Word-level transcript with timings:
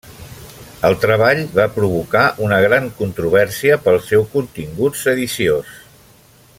El 0.87 0.95
treball 1.03 1.41
va 1.59 1.65
provocar 1.75 2.23
una 2.45 2.57
gran 2.63 2.89
controvèrsia 3.01 3.77
pel 3.85 4.01
seu 4.07 4.27
contingut 4.37 4.99
sediciós. 5.03 5.75